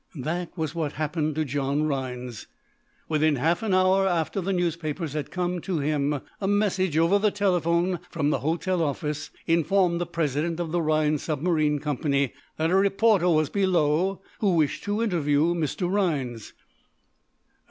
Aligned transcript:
That 0.19 0.57
was 0.57 0.73
what 0.73 0.93
happened 0.93 1.35
to 1.35 1.45
John 1.45 1.83
Rhinds. 1.83 2.47
Within 3.07 3.35
half 3.35 3.61
an 3.61 3.71
hour 3.71 4.07
after 4.07 4.41
the 4.41 4.51
newspapers 4.51 5.13
had 5.13 5.29
come 5.29 5.61
to 5.61 5.77
him 5.77 6.21
a 6.39 6.47
message 6.47 6.97
over 6.97 7.19
the 7.19 7.29
telephone 7.29 7.99
from 8.09 8.31
the 8.31 8.39
hotel 8.39 8.81
office 8.81 9.29
informed 9.45 10.01
the 10.01 10.07
president 10.07 10.59
of 10.59 10.71
the 10.71 10.81
Rhinds 10.81 11.21
Submarine 11.21 11.77
Company 11.77 12.33
that 12.57 12.71
a 12.71 12.75
reporter 12.75 13.29
was 13.29 13.51
below 13.51 14.23
who 14.39 14.55
wished 14.55 14.83
to 14.85 15.03
interview 15.03 15.53
Mr. 15.53 15.87
Rhinds. 15.87 16.53